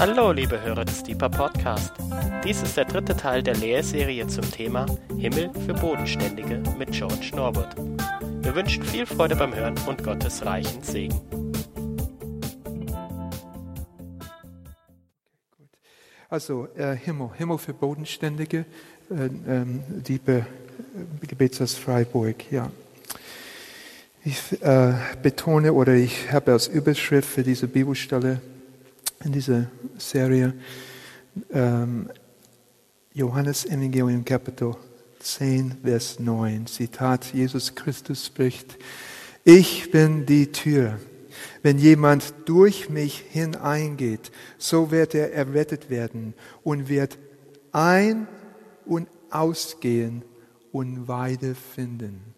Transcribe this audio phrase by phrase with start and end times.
[0.00, 1.92] Hallo, liebe Hörer des Deeper Podcast.
[2.42, 4.86] Dies ist der dritte Teil der Lehrserie zum Thema
[5.18, 7.68] Himmel für Bodenständige mit George Norwood.
[8.40, 11.20] Wir wünschen viel Freude beim Hören und Gottes reichen Segen.
[16.30, 18.64] Also äh, Himmel, Himmel für Bodenständige,
[19.10, 20.46] äh, ähm, Diepe
[21.28, 22.70] Gebetshaus Freiburg, ja.
[24.24, 28.40] Ich äh, betone oder ich habe als Überschrift für diese Bibelstelle
[29.24, 30.54] in dieser Serie
[31.50, 32.10] ähm,
[33.12, 34.74] Johannes Evangelium Kapitel
[35.18, 36.66] 10, Vers 9.
[36.66, 38.78] Zitat, Jesus Christus spricht,
[39.44, 40.98] ich bin die Tür.
[41.62, 47.18] Wenn jemand durch mich hineingeht, so wird er errettet werden und wird
[47.72, 48.26] ein-
[48.86, 50.24] und ausgehen
[50.72, 52.34] und Weide finden.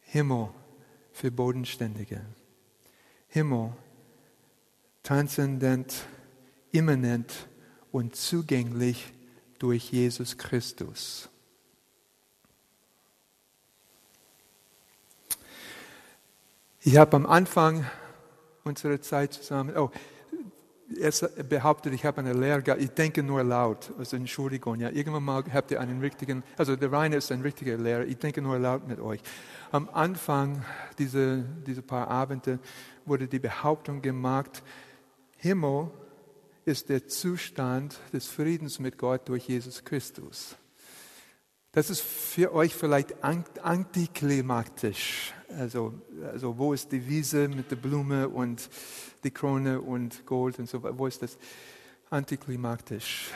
[0.00, 0.50] Himmel
[1.12, 2.20] für Bodenständige.
[3.28, 3.72] Himmel
[5.02, 6.06] transzendent,
[6.70, 7.48] immanent
[7.90, 9.12] und zugänglich
[9.58, 11.28] durch Jesus Christus.
[16.80, 17.86] Ich habe am Anfang
[18.64, 19.90] unserer Zeit zusammen, oh,
[21.00, 21.12] er
[21.44, 25.70] behauptet, ich habe eine Lehre, ich denke nur laut, also Entschuldigung, ja, irgendwann mal habt
[25.70, 29.00] ihr einen richtigen, also der Rainer ist ein richtiger Lehrer, ich denke nur laut mit
[29.00, 29.20] euch.
[29.70, 30.64] Am Anfang
[30.98, 32.58] dieser diese paar Abende
[33.06, 34.62] wurde die Behauptung gemacht,
[35.42, 35.90] Himmel
[36.64, 40.54] ist der Zustand des Friedens mit Gott durch Jesus Christus.
[41.72, 45.34] Das ist für euch vielleicht antiklimatisch.
[45.48, 48.70] Also, also wo ist die Wiese mit der Blume und
[49.24, 50.96] die Krone und Gold und so weiter?
[50.96, 51.36] Wo ist das
[52.08, 53.32] antiklimatisch?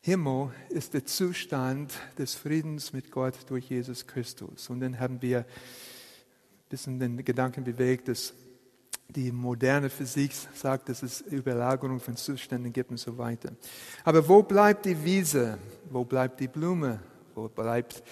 [0.00, 4.70] Himmel ist der Zustand des Friedens mit Gott durch Jesus Christus.
[4.70, 5.44] Und dann haben wir ein
[6.70, 8.32] bisschen den Gedanken bewegt, dass
[9.12, 13.52] die moderne Physik sagt, dass es Überlagerung von Zuständen gibt und so weiter.
[14.04, 15.58] Aber wo bleibt die Wiese?
[15.90, 17.00] Wo bleibt die Blume?
[17.34, 18.02] Wo bleibt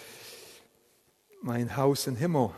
[1.42, 2.50] mein Haus im Himmel?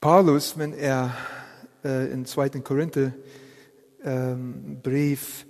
[0.00, 1.16] Paulus, wenn er
[1.84, 3.12] äh, im zweiten Korinther
[4.04, 5.44] ähm, Brief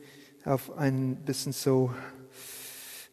[0.44, 1.92] auf ein bisschen so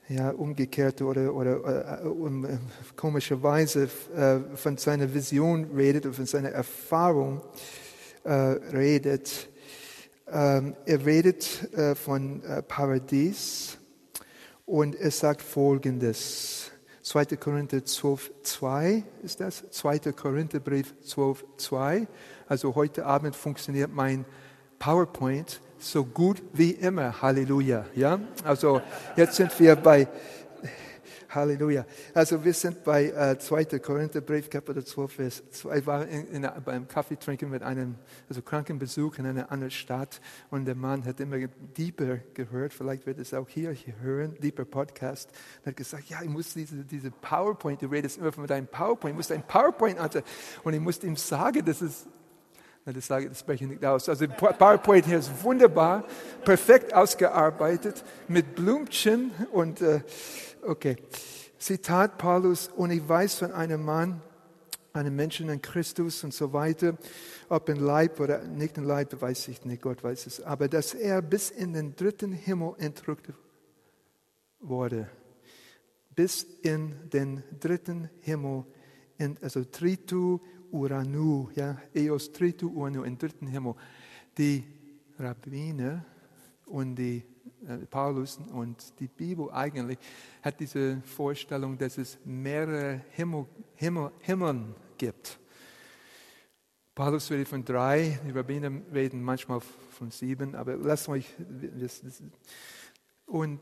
[0.07, 2.47] ja, umgekehrte oder, oder uh, um,
[2.95, 7.41] komische Weise uh, von seiner Vision redet und von seiner Erfahrung
[8.23, 8.29] uh,
[8.71, 9.49] redet.
[10.27, 11.69] Ähm, er redet
[12.03, 13.77] von Paradies
[14.65, 16.71] und er sagt Folgendes.
[17.03, 17.25] 2.
[17.37, 19.63] Korinther 12, 2 ist das.
[19.69, 19.99] 2.
[20.13, 22.07] Korintherbrief 12, 2.
[22.47, 24.25] Also heute Abend funktioniert mein
[24.79, 27.21] PowerPoint so gut wie immer.
[27.21, 27.85] Halleluja.
[27.95, 28.19] Ja?
[28.43, 28.81] Also
[29.15, 30.07] jetzt sind wir bei
[31.29, 31.85] Halleluja.
[32.13, 33.65] Also wir sind bei äh, 2.
[33.79, 35.77] Korintherbrief, Kapitel 12, Vers 2.
[35.77, 37.95] Ich war in, in, beim Kaffee trinken mit einem
[38.29, 41.37] also Krankenbesuch in einer anderen Stadt und der Mann hat immer
[41.77, 42.73] Deeper gehört.
[42.73, 45.29] Vielleicht wird es auch hier hören, Deeper Podcast.
[45.59, 49.11] Und hat gesagt, ja, ich muss diese, diese PowerPoint, du redest immer von deinem PowerPoint,
[49.11, 50.23] ich muss dein PowerPoint anschauen.
[50.63, 51.81] Und ich musste ihm sagen, das
[52.93, 53.05] das
[53.39, 54.07] spreche ich nicht aus.
[54.07, 56.03] Also PowerPoint hier ist wunderbar,
[56.43, 60.01] perfekt ausgearbeitet mit Blümchen und äh,
[60.61, 60.97] okay.
[61.57, 64.21] Zitat Paulus, und ich weiß von einem Mann,
[64.93, 66.95] einem Menschen in Christus und so weiter,
[67.49, 70.93] ob in Leib oder nicht in Leib, weiß ich nicht, Gott weiß es, aber dass
[70.93, 73.33] er bis in den dritten Himmel entrückt
[74.59, 75.09] wurde.
[76.15, 78.65] Bis in den dritten Himmel,
[79.41, 80.39] also Tritu
[80.75, 83.75] Uranu, ja, Eos Tritu Uranu, im dritten Himmel.
[84.37, 84.63] Die
[85.17, 86.05] Rabbiner
[86.65, 87.23] und die
[87.65, 89.97] äh, Paulus und die Bibel eigentlich
[90.41, 95.39] hat diese Vorstellung, dass es mehrere Himmel, Himmel, Himmeln gibt.
[96.93, 101.25] Paulus redet von drei, die Rabbiner reden manchmal von sieben, aber lasst euch.
[103.25, 103.59] Und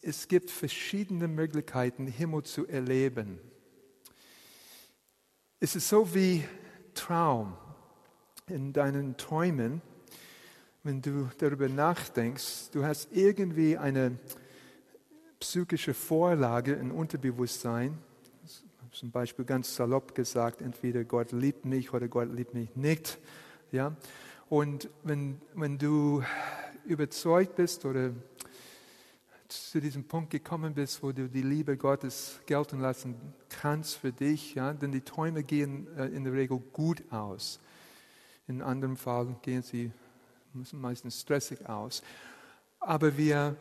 [0.00, 3.38] es gibt verschiedene Möglichkeiten, Himmel zu erleben.
[5.64, 6.44] Es ist so wie
[6.92, 7.54] Traum
[8.48, 9.80] in deinen Träumen,
[10.82, 14.18] wenn du darüber nachdenkst, du hast irgendwie eine
[15.40, 17.96] psychische Vorlage im Unterbewusstsein,
[18.92, 23.16] zum Beispiel ganz salopp gesagt, entweder Gott liebt mich oder Gott liebt mich nicht.
[23.72, 23.96] Ja?
[24.50, 26.22] Und wenn, wenn du
[26.84, 28.10] überzeugt bist oder
[29.70, 33.14] zu diesem Punkt gekommen bist, wo du die Liebe Gottes gelten lassen
[33.48, 37.60] kannst für dich, ja, denn die Träume gehen äh, in der Regel gut aus.
[38.46, 39.90] In anderen Fällen gehen sie
[40.72, 42.02] meistens stressig aus.
[42.80, 43.56] Aber wir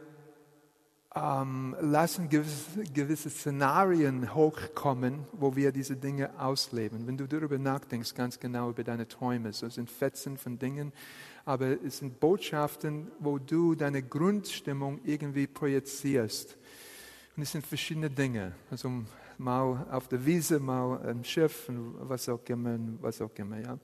[1.16, 7.08] ähm, lassen gewisse, gewisse Szenarien hochkommen, wo wir diese Dinge ausleben.
[7.08, 10.92] Wenn du darüber nachdenkst, ganz genau über deine Träume, so sind Fetzen von Dingen,
[11.46, 16.58] aber es sind Botschaften, wo du deine Grundstimmung irgendwie projizierst.
[17.36, 18.54] Und es sind verschiedene Dinge.
[18.70, 18.90] Also
[19.38, 23.60] mal auf der Wiese, mal im Schiff, was auch immer, was auch immer.
[23.60, 23.78] Ja.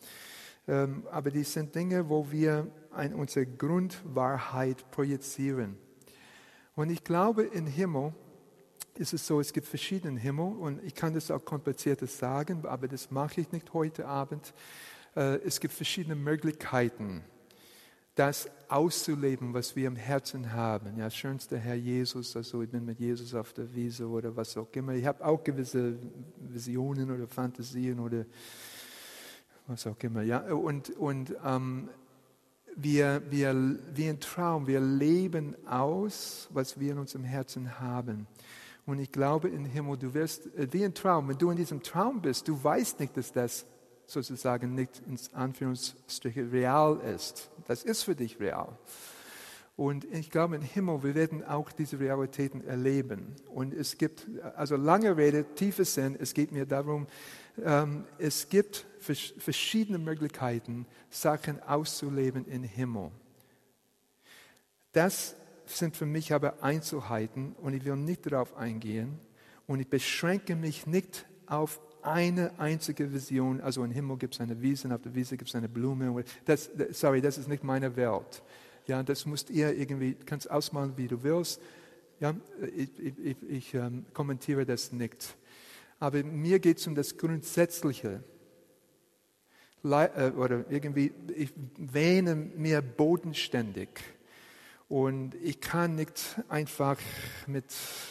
[0.68, 5.78] Ähm, aber die sind Dinge, wo wir ein, unsere Grundwahrheit projizieren.
[6.76, 8.14] Und ich glaube, im Himmel
[8.96, 12.88] ist es so, es gibt verschiedene Himmel und ich kann das auch komplizierter sagen, aber
[12.88, 14.54] das mache ich nicht heute Abend.
[15.16, 17.24] Äh, es gibt verschiedene Möglichkeiten,
[18.20, 20.98] das auszuleben, was wir im Herzen haben.
[20.98, 24.68] Ja, schönster Herr Jesus, also ich bin mit Jesus auf der Wiese oder was auch
[24.74, 24.92] immer.
[24.94, 25.98] Ich habe auch gewisse
[26.38, 28.26] Visionen oder Fantasien oder
[29.68, 30.22] was auch immer.
[30.22, 31.88] Ja, und, und ähm,
[32.76, 38.28] wir, wir, wie ein Traum, wir leben aus, was wir in unserem Herzen haben.
[38.86, 41.82] Und ich glaube im Himmel, du wirst, äh, wie ein Traum, wenn du in diesem
[41.82, 43.66] Traum bist, du weißt nicht, dass das
[44.10, 47.50] sozusagen nicht in Anführungsstriche real ist.
[47.68, 48.78] Das ist für dich real.
[49.76, 53.36] Und ich glaube, im Himmel, wir werden auch diese Realitäten erleben.
[53.48, 54.28] Und es gibt,
[54.58, 57.08] also lange Rede, tiefer Sinn, es geht mir darum,
[57.64, 63.12] ähm, es gibt verschiedene Möglichkeiten, Sachen auszuleben im Himmel.
[64.92, 65.36] Das
[65.66, 69.18] sind für mich aber Einzelheiten und ich will nicht darauf eingehen
[69.68, 73.62] und ich beschränke mich nicht auf eine einzige Vision.
[73.62, 76.24] Also im Himmel gibt es eine Wiese und auf der Wiese gibt es eine Blume.
[76.46, 78.44] Das, sorry, das ist nicht meine Welt.
[78.88, 81.62] Ja, das musst ihr irgendwie, kannst ausmalen, wie du willst.
[82.20, 82.36] Ja,
[82.76, 85.38] ich, ich, ich, ähm, kommentiere das nicht.
[86.00, 88.24] Aber mir geht es um das Grundsätzliche.
[89.84, 93.90] Äh, oder irgendwie, ich wähne mir bodenständig.
[94.90, 96.20] Und ich kann nicht
[96.50, 96.98] einfach
[97.46, 97.66] mit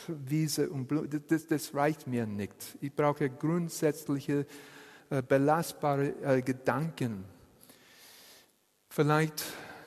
[0.07, 2.55] Wiese und Blumen, das, das reicht mir nicht.
[2.81, 4.47] Ich brauche grundsätzliche,
[5.11, 7.25] äh, belastbare äh, Gedanken.
[8.89, 9.45] Vielleicht,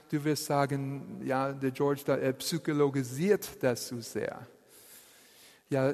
[0.10, 4.46] du wirst sagen, ja, der George, da, er psychologisiert das so sehr.
[5.70, 5.94] Ja,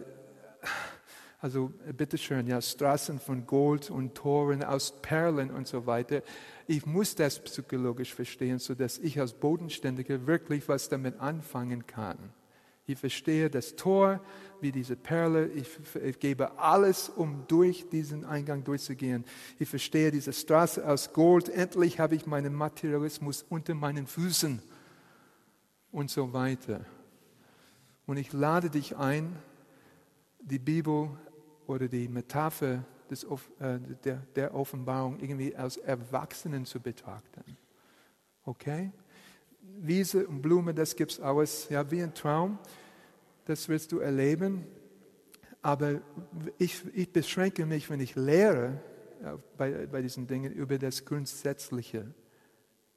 [1.39, 6.23] also bitteschön, ja, Straßen von Gold und Toren aus Perlen und so weiter.
[6.67, 12.17] Ich muss das psychologisch verstehen, sodass ich als Bodenständiger wirklich was damit anfangen kann.
[12.85, 14.21] Ich verstehe das Tor
[14.61, 15.47] wie diese Perle.
[15.47, 15.67] Ich,
[16.01, 19.25] ich, gebe alles, um durch diesen Eingang durchzugehen.
[19.59, 21.49] Ich verstehe diese Straße aus Gold.
[21.49, 24.61] Endlich habe ich meinen Materialismus unter meinen Füßen
[25.91, 26.85] und so weiter.
[28.05, 29.35] Und ich lade dich ein,
[30.39, 31.09] die Bibel
[31.65, 37.57] oder die Metapher des, äh, der, der Offenbarung irgendwie als Erwachsenen zu betrachten.
[38.43, 38.91] Okay?
[39.79, 42.57] Wiese und Blume, das gibt es alles, ja, wie ein Traum.
[43.45, 44.65] Das wirst du erleben.
[45.61, 46.01] Aber
[46.57, 48.81] ich, ich beschränke mich, wenn ich lehre
[49.21, 52.13] ja, bei, bei diesen Dingen, über das Grundsätzliche.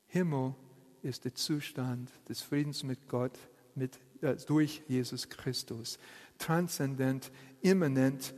[0.07, 0.55] Himmel
[1.03, 3.39] ist der Zustand des Friedens mit Gott
[3.75, 5.99] mit, äh, durch Jesus Christus.
[6.39, 7.31] Transzendent,
[7.63, 8.35] immanent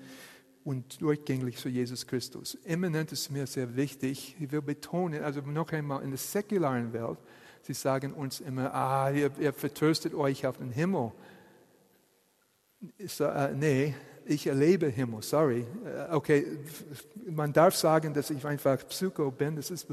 [0.64, 2.56] und durchgängig zu Jesus Christus.
[2.64, 4.36] Immanent ist mir sehr wichtig.
[4.38, 7.18] Ich will betonen, also noch einmal in der säkularen Welt,
[7.62, 11.12] sie sagen uns immer, ah, ihr, ihr vertröstet euch auf den Himmel.
[12.98, 13.94] Ich sage, äh, nee,
[14.24, 15.66] ich erlebe Himmel, sorry.
[15.84, 16.58] Äh, okay,
[17.28, 19.86] man darf sagen, dass ich einfach Psycho bin, das ist,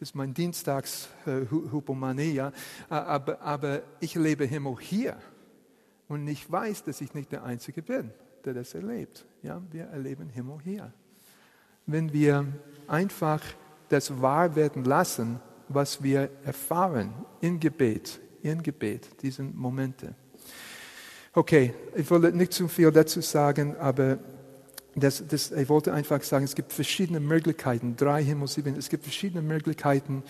[0.00, 2.52] ist mein Dienstagshypomanie, äh, ja.
[2.88, 5.16] aber, aber ich erlebe Himmel hier.
[6.06, 8.12] Und ich weiß, dass ich nicht der Einzige bin
[8.44, 9.24] der das erlebt.
[9.42, 10.92] Ja, wir erleben Himmel hier.
[11.86, 12.46] Wenn wir
[12.86, 13.42] einfach
[13.88, 20.14] das wahr werden lassen, was wir erfahren in Gebet, in Gebet, diese Momente.
[21.32, 24.18] Okay, ich wollte nicht zu viel dazu sagen, aber
[24.94, 29.02] das, das, ich wollte einfach sagen, es gibt verschiedene Möglichkeiten, drei Himmel, sieben, es gibt
[29.02, 30.22] verschiedene Möglichkeiten,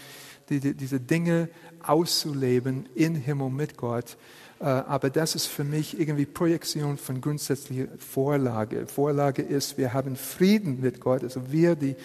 [0.49, 1.49] die, die, diese Dinge
[1.83, 4.17] auszuleben in Himmel mit Gott.
[4.61, 8.87] Äh, aber das ist für mich irgendwie Projektion von grundsätzlicher Vorlage.
[8.87, 11.97] Vorlage ist, wir haben Frieden mit Gott, also wir, die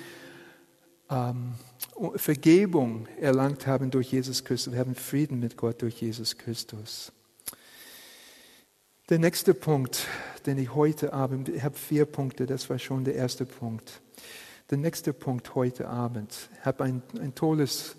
[1.09, 1.53] ähm,
[2.15, 4.73] Vergebung erlangt haben durch Jesus Christus.
[4.73, 7.11] Wir haben Frieden mit Gott durch Jesus Christus.
[9.09, 10.05] Der nächste Punkt,
[10.45, 14.01] den ich heute Abend, ich habe vier Punkte, das war schon der erste Punkt.
[14.69, 17.95] Der nächste Punkt heute Abend, ich habe ein, ein tolles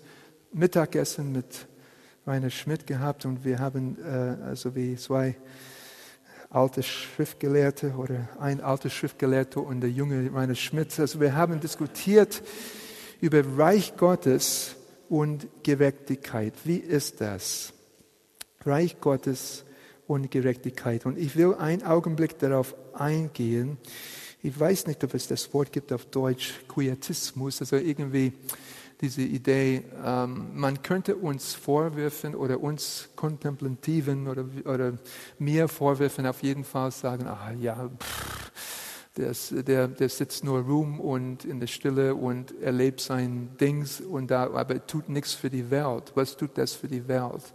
[0.53, 1.67] Mittagessen mit
[2.27, 5.35] Rainer Schmidt gehabt und wir haben äh, also wie zwei
[6.49, 10.99] alte Schriftgelehrte oder ein alter Schriftgelehrter und der junge Rainer Schmidt.
[10.99, 12.43] Also wir haben diskutiert
[13.21, 14.75] über Reich Gottes
[15.07, 16.53] und Gerechtigkeit.
[16.65, 17.73] Wie ist das?
[18.65, 19.63] Reich Gottes
[20.07, 21.05] und Gerechtigkeit.
[21.05, 23.77] Und ich will einen Augenblick darauf eingehen.
[24.43, 28.33] Ich weiß nicht, ob es das Wort gibt auf Deutsch, Quietismus, also irgendwie
[29.01, 34.93] diese Idee, ähm, man könnte uns vorwerfen oder uns Kontemplativen oder, oder
[35.39, 38.51] mir vorwerfen, auf jeden Fall sagen, ah ja, pff,
[39.17, 44.31] der, der, der sitzt nur rum und in der Stille und erlebt sein Dings und
[44.31, 46.11] da, aber tut nichts für die Welt.
[46.15, 47.53] Was tut das für die Welt?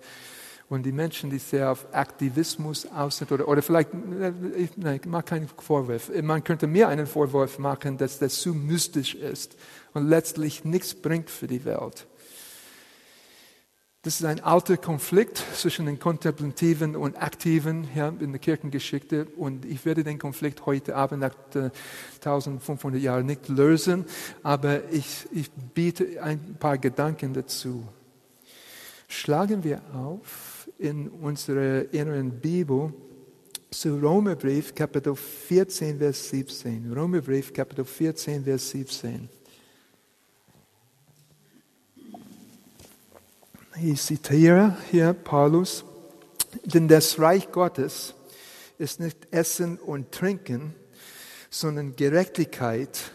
[0.68, 3.88] Und die Menschen, die sehr auf Aktivismus aus sind, oder, oder vielleicht,
[4.56, 6.10] ich, nein, ich mache keinen Vorwurf.
[6.22, 9.56] Man könnte mir einen Vorwurf machen, dass das zu mystisch ist
[9.96, 12.06] und letztlich nichts bringt für die Welt.
[14.02, 19.26] Das ist ein alter Konflikt zwischen den Kontemplativen und Aktiven ja, in der Kirchengeschichte.
[19.36, 21.34] Und ich werde den Konflikt heute Abend nach
[22.16, 24.04] 1500 Jahren nicht lösen,
[24.42, 27.88] aber ich, ich biete ein paar Gedanken dazu.
[29.08, 32.92] Schlagen wir auf in unserer inneren Bibel
[33.70, 36.92] zu Römerbrief, Kapitel 14, Vers 17.
[36.92, 39.35] Römerbrief, Kapitel 14, Vers 17.
[43.78, 45.84] Ich zitiere hier Paulus,
[46.64, 48.14] denn das Reich Gottes
[48.78, 50.74] ist nicht Essen und Trinken,
[51.50, 53.12] sondern Gerechtigkeit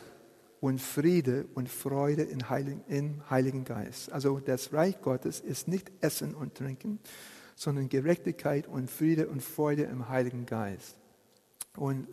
[0.60, 4.12] und Friede und Freude im Heiligen, im Heiligen Geist.
[4.12, 7.00] Also das Reich Gottes ist nicht Essen und Trinken,
[7.56, 10.96] sondern Gerechtigkeit und Friede und Freude im Heiligen Geist.
[11.76, 12.08] Und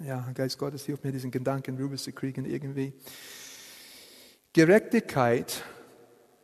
[0.00, 2.92] ja, Geist Gottes hilft mir, diesen Gedanken rüberzukriegen irgendwie.
[4.52, 5.64] Gerechtigkeit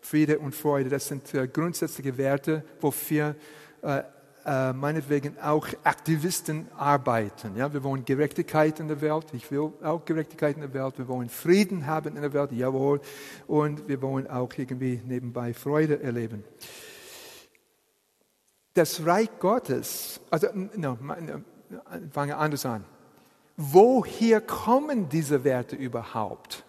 [0.02, 3.36] Friede und Freude, das sind äh, grundsätzliche Werte, wofür
[3.82, 4.02] äh,
[4.44, 7.56] äh, meinetwegen auch Aktivisten arbeiten.
[7.56, 9.26] Ja, wir wollen Gerechtigkeit in der Welt.
[9.32, 10.98] Ich will auch Gerechtigkeit in der Welt.
[10.98, 13.00] Wir wollen Frieden haben in der Welt, jawohl.
[13.46, 16.42] Und wir wollen auch irgendwie nebenbei Freude erleben.
[18.74, 20.98] Das Reich Gottes, also, no,
[22.10, 22.84] fange anders an.
[23.56, 26.64] Woher kommen diese Werte überhaupt?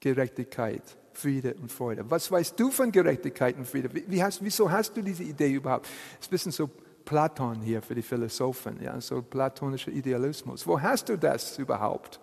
[0.00, 0.82] Gerechtigkeit,
[1.18, 2.08] Friede und Freude.
[2.08, 3.90] Was weißt du von Gerechtigkeit und Friede?
[3.92, 5.86] Wie hast, wieso hast du diese Idee überhaupt?
[5.86, 6.70] Es ist ein bisschen so
[7.04, 10.66] Platon hier für die Philosophen, ja, so platonischer Idealismus.
[10.66, 12.20] Wo hast du das überhaupt?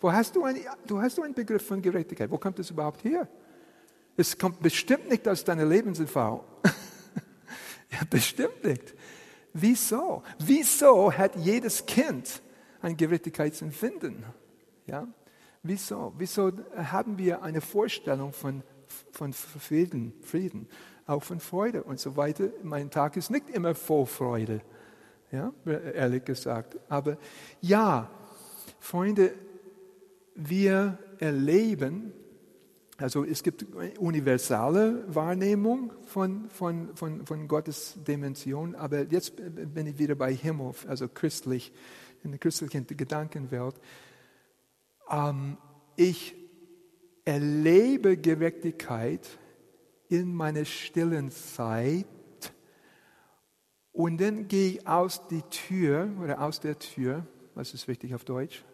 [0.00, 0.56] Wo hast du, ein,
[0.86, 2.30] du hast du einen Begriff von Gerechtigkeit?
[2.30, 3.28] Wo kommt das überhaupt her?
[4.16, 6.40] Es kommt bestimmt nicht aus deiner Lebenserfahrung.
[7.90, 8.94] ja, bestimmt nicht.
[9.52, 10.22] Wieso?
[10.38, 12.42] Wieso hat jedes Kind
[12.80, 14.24] ein Gerechtigkeitsempfinden?
[14.86, 15.06] Ja?
[15.62, 16.12] Wieso?
[16.18, 18.62] Wieso haben wir eine Vorstellung von,
[19.12, 20.68] von Frieden, Frieden,
[21.06, 22.48] auch von Freude und so weiter?
[22.64, 24.60] Mein Tag ist nicht immer voll Freude,
[25.30, 26.76] ja, ehrlich gesagt.
[26.88, 27.16] Aber
[27.60, 28.10] ja,
[28.80, 29.34] Freunde,
[30.34, 32.12] wir erleben,
[32.96, 33.64] also es gibt
[33.98, 40.72] universale Wahrnehmung von, von, von, von Gottes Dimension, aber jetzt bin ich wieder bei Himmel,
[40.88, 41.72] also christlich,
[42.24, 43.76] in der christlichen Gedankenwelt.
[45.12, 45.58] Ähm,
[45.94, 46.34] ich
[47.24, 49.28] erlebe Gerechtigkeit
[50.08, 52.06] in meiner stillen Zeit
[53.92, 58.24] und dann gehe ich aus die Tür oder aus der Tür, was ist wichtig auf
[58.24, 58.64] Deutsch?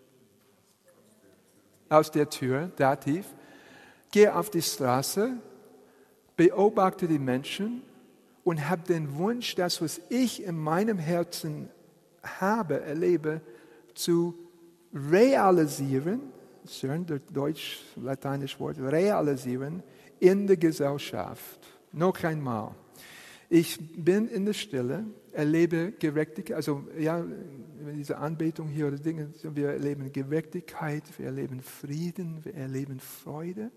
[1.89, 3.27] Aus der Tür, dativ,
[4.11, 5.37] gehe auf die Straße,
[6.37, 7.83] beobachte die Menschen
[8.45, 11.69] und habe den Wunsch, das, was ich in meinem Herzen
[12.23, 13.41] habe, erlebe,
[13.95, 14.48] zu
[14.93, 16.21] realisieren,
[16.69, 19.83] schön, deutsch, lateinisch Wort, realisieren
[20.21, 21.61] in der Gesellschaft.
[21.93, 22.75] Noch einmal.
[23.51, 27.25] Ich bin in der Stille, erlebe Gerechtigkeit, also ja,
[27.95, 33.71] diese Anbetung hier oder Dinge, wir erleben Gerechtigkeit, wir erleben Frieden, wir erleben Freude.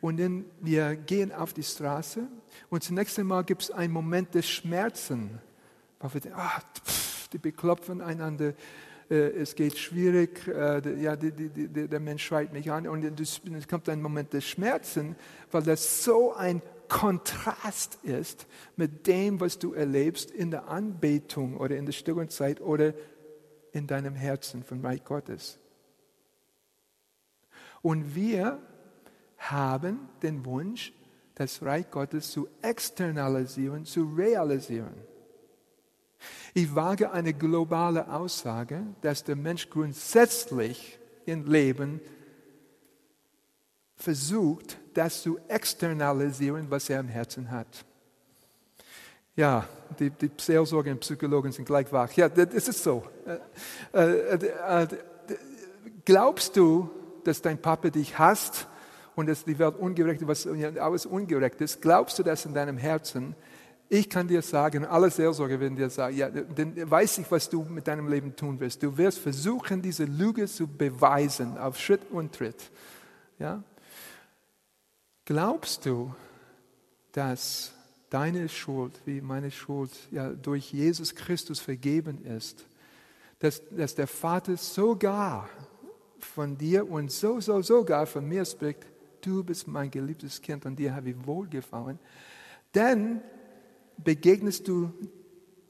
[0.00, 2.26] Und dann wir gehen auf die Straße
[2.70, 5.38] und zunächst einmal gibt es einen Moment des Schmerzen.
[6.00, 6.08] Ah,
[7.32, 8.54] die beklopfen einander,
[9.10, 13.40] es geht schwierig, äh, ja, die, die, die, der Mensch schreit mich an und es
[13.68, 15.16] kommt ein Moment des Schmerzen,
[15.50, 21.76] weil das so ein Kontrast ist mit dem, was du erlebst in der Anbetung oder
[21.76, 22.94] in der stillen Zeit oder
[23.72, 25.58] in deinem Herzen vom Reich Gottes.
[27.82, 28.60] Und wir
[29.38, 30.92] haben den Wunsch,
[31.34, 35.09] das Reich Gottes zu externalisieren, zu realisieren.
[36.54, 42.00] Ich wage eine globale Aussage, dass der Mensch grundsätzlich im Leben
[43.94, 47.84] versucht, das zu externalisieren, was er im Herzen hat.
[49.36, 49.66] Ja,
[49.98, 52.12] die, die Seelsorger und Psychologen sind gleich wach.
[52.12, 53.04] Ja, das ist so.
[53.94, 54.46] Äh, äh,
[54.82, 54.86] äh,
[56.04, 56.90] glaubst du,
[57.24, 58.66] dass dein Papa dich hasst
[59.14, 61.80] und dass die Welt ungerecht ist, was alles ungerecht ist?
[61.80, 63.36] Glaubst du das in deinem Herzen?
[63.92, 67.64] Ich kann dir sagen, alle Seelsorger werden dir sagen, ja, dann weiß ich, was du
[67.64, 68.80] mit deinem Leben tun wirst.
[68.84, 72.70] Du wirst versuchen, diese Lüge zu beweisen, auf Schritt und Tritt.
[73.40, 73.64] Ja?
[75.24, 76.14] Glaubst du,
[77.10, 77.72] dass
[78.10, 82.64] deine Schuld, wie meine Schuld, ja, durch Jesus Christus vergeben ist?
[83.40, 85.48] Dass, dass der Vater sogar
[86.20, 88.86] von dir und so, so, sogar von mir spricht,
[89.20, 91.98] du bist mein geliebtes Kind, an dir habe ich wohlgefallen.
[92.72, 93.20] Denn
[94.04, 94.92] begegnest du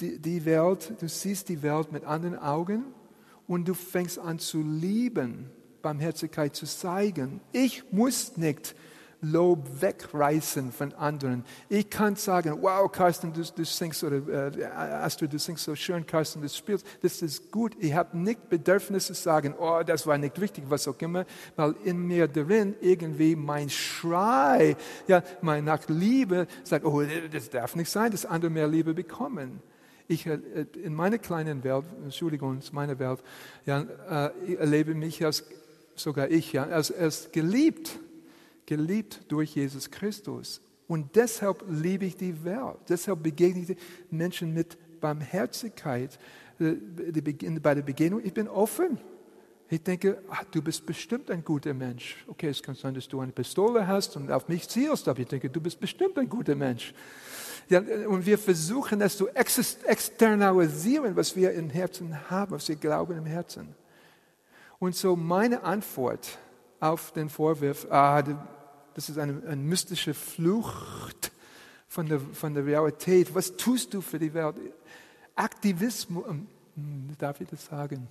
[0.01, 2.85] die, die Welt, du siehst die Welt mit anderen Augen
[3.47, 5.51] und du fängst an zu lieben,
[5.83, 7.41] Barmherzigkeit zu zeigen.
[7.53, 8.75] Ich muss nicht
[9.23, 11.45] Lob wegreißen von anderen.
[11.69, 16.07] Ich kann sagen, wow, Carsten, du, du singst, oder äh, Astrid, du singst so schön,
[16.07, 17.77] Carsten, du spielst, das ist gut.
[17.79, 21.75] Ich habe nicht Bedürfnis zu sagen, oh, das war nicht wichtig, was auch immer, weil
[21.85, 27.91] in mir drin irgendwie mein Schrei, ja, mein nach Liebe sagt, oh, das darf nicht
[27.91, 29.61] sein, dass andere mehr Liebe bekommen.
[30.09, 30.39] Ich, äh,
[30.83, 33.23] in meiner kleinen Welt, Entschuldigung, in meiner Welt,
[33.67, 35.45] ja, äh, erlebe mich als,
[35.95, 38.01] sogar ich, ja, als, als geliebt
[38.67, 40.61] geliebt durch Jesus Christus.
[40.87, 42.79] Und deshalb liebe ich die Welt.
[42.89, 43.77] Deshalb begegne ich
[44.11, 46.19] Menschen mit Barmherzigkeit.
[46.59, 46.73] Äh,
[47.61, 48.99] bei der Begegnung, ich bin offen.
[49.69, 52.25] Ich denke, ach, du bist bestimmt ein guter Mensch.
[52.27, 55.29] Okay, es kann sein, dass du eine Pistole hast und auf mich zielst, aber ich
[55.29, 56.93] denke, du bist bestimmt ein guter Mensch.
[57.69, 63.17] Ja, und wir versuchen das zu externalisieren, was wir im Herzen haben, was wir glauben
[63.17, 63.77] im Herzen.
[64.81, 66.37] Und so meine Antwort
[66.81, 68.23] auf den Vorwurf, ah,
[68.95, 71.31] das ist eine, eine mystische Flucht
[71.87, 73.35] von der, von der Realität.
[73.35, 74.57] Was tust du für die Welt?
[75.35, 78.09] Aktivismus, ähm, hm, darf ich das sagen?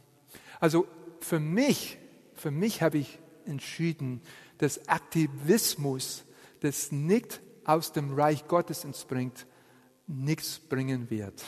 [0.59, 0.87] Also
[1.19, 1.97] für mich,
[2.35, 4.21] für mich habe ich entschieden,
[4.59, 6.23] dass Aktivismus,
[6.61, 9.45] das nicht aus dem Reich Gottes entspringt,
[10.07, 11.43] nichts bringen wird.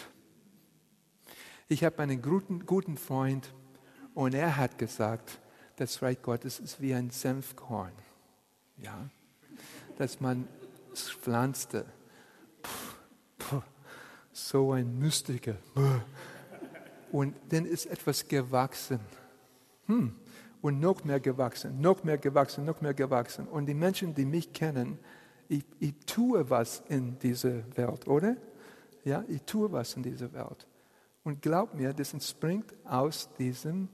[1.67, 3.53] Ich habe einen guten, guten Freund
[4.13, 5.39] und er hat gesagt,
[5.81, 7.91] das Reich Gottes ist wie ein Senfkorn.
[8.77, 9.09] Ja,
[9.97, 10.47] dass man
[10.93, 11.85] pflanzte.
[13.39, 13.61] Puh,
[14.31, 15.55] so ein Mystiker.
[17.11, 18.99] Und dann ist etwas gewachsen.
[19.87, 20.15] Hm.
[20.61, 23.47] Und noch mehr gewachsen, noch mehr gewachsen, noch mehr gewachsen.
[23.47, 24.99] Und die Menschen, die mich kennen,
[25.49, 28.37] ich, ich tue was in dieser Welt, oder?
[29.03, 30.67] Ja, ich tue was in dieser Welt.
[31.23, 33.89] Und glaub mir, das entspringt aus diesem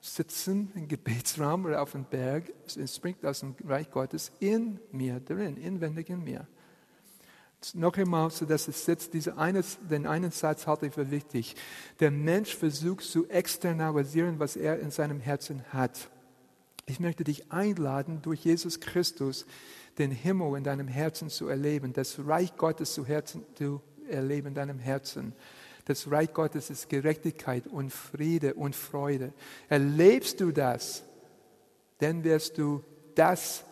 [0.00, 5.20] sitzen im Gebetsraum oder auf dem Berg, es entspringt aus dem Reich Gottes in mir
[5.20, 6.46] drin, inwendig in mir.
[7.74, 11.56] Noch einmal, so dass es sitzt, diese eine, den einen Satz halte ich für wichtig.
[12.00, 16.08] Der Mensch versucht zu externalisieren, was er in seinem Herzen hat.
[16.86, 19.44] Ich möchte dich einladen, durch Jesus Christus
[19.98, 24.54] den Himmel in deinem Herzen zu erleben, das Reich Gottes zu, Herzen, zu erleben in
[24.54, 25.34] deinem Herzen.
[25.84, 29.32] Das Reich Gottes ist Gerechtigkeit und Friede und Freude.
[29.68, 31.02] Erlebst du das,
[31.98, 32.82] dann wirst du
[33.14, 33.64] das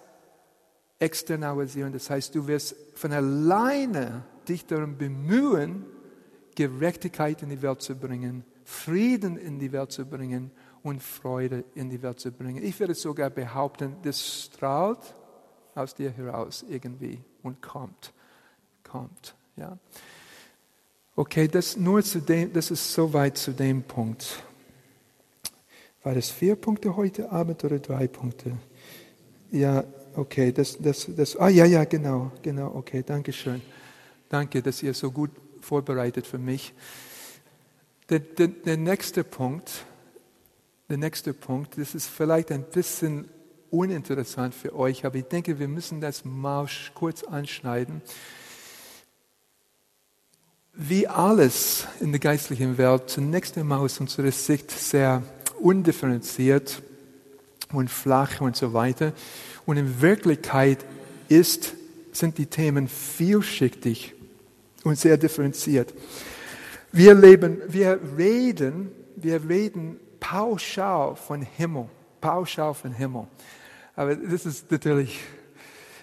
[0.99, 1.93] externalisieren.
[1.93, 5.85] Das heißt, du wirst von alleine dich darum bemühen,
[6.55, 10.51] Gerechtigkeit in die Welt zu bringen, Frieden in die Welt zu bringen
[10.83, 12.63] und Freude in die Welt zu bringen.
[12.63, 15.15] Ich würde sogar behaupten, das strahlt
[15.75, 18.13] aus dir heraus irgendwie und kommt,
[18.83, 19.37] kommt.
[19.57, 19.79] Ja.
[21.19, 24.41] Okay, das nur zu dem, das ist soweit zu dem Punkt.
[26.05, 28.57] War das vier Punkte heute Abend oder drei Punkte?
[29.51, 29.83] Ja,
[30.15, 33.61] okay, das, das, das, ah ja, ja, genau, genau, okay, danke schön.
[34.29, 36.73] Danke, dass ihr so gut vorbereitet für mich.
[38.09, 39.87] Der, der, der nächste Punkt,
[40.89, 43.29] der nächste Punkt, das ist vielleicht ein bisschen
[43.71, 48.03] uninteressant für euch, aber ich denke, wir müssen das mal kurz anschneiden
[50.81, 55.25] wie alles in der geistlichen Welt zunächst einmal aus unserer Sicht sehr
[55.61, 56.81] undifferenziert
[57.73, 59.13] und flach und so weiter.
[59.67, 60.85] Und in Wirklichkeit
[61.29, 61.75] ist,
[62.13, 64.15] sind die Themen vielschichtig
[64.85, 65.93] und sehr differenziert.
[66.93, 71.87] Wir leben, wir reden, wir reden pauschal von Himmel,
[72.21, 73.27] pauschal von Himmel.
[73.97, 75.19] Aber das ist natürlich,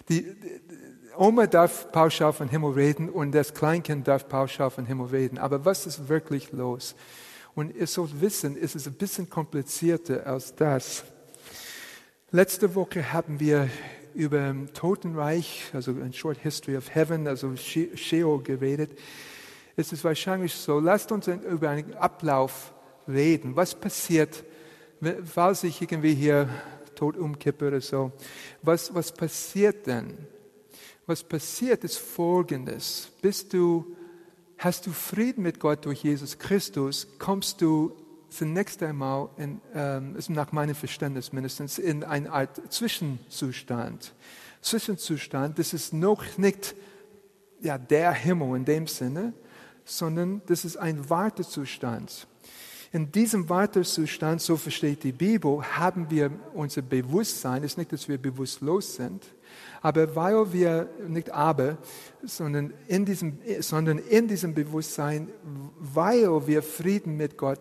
[0.09, 0.35] die,
[1.17, 5.37] Oma darf pauschal von Himmel reden und das Kleinkind darf pauschal von Himmel reden.
[5.37, 6.95] Aber was ist wirklich los?
[7.55, 11.03] Und ihr sollt wissen, es ist ein bisschen komplizierter als das.
[12.31, 13.69] Letzte Woche haben wir
[14.13, 18.91] über Totenreich, also ein Short History of Heaven, also Sheol geredet.
[19.75, 22.73] Es ist wahrscheinlich so, lasst uns über einen Ablauf
[23.07, 23.55] reden.
[23.55, 24.43] Was passiert,
[25.23, 26.49] falls ich irgendwie hier
[26.95, 28.11] tot umkippe oder so?
[28.61, 30.17] Was, was passiert denn?
[31.07, 33.09] Was passiert, ist Folgendes.
[33.21, 33.95] Bist du
[34.57, 37.95] hast du Frieden mit Gott durch Jesus Christus, kommst du
[38.29, 44.13] zunächst einmal, in, ähm, nach meinem Verständnis mindestens, in eine Art Zwischenzustand.
[44.61, 46.75] Zwischenzustand, das ist noch nicht
[47.61, 49.33] ja, der Himmel in dem Sinne,
[49.85, 52.27] sondern das ist ein Wartezustand.
[52.91, 57.63] In diesem Wartezustand, so versteht die Bibel, haben wir unser Bewusstsein.
[57.63, 59.25] Es ist nicht, dass wir bewusstlos sind,
[59.81, 61.77] aber weil wir, nicht aber,
[62.23, 65.29] sondern in diesem, sondern in diesem Bewusstsein,
[65.79, 67.59] weil wir Frieden mit Gott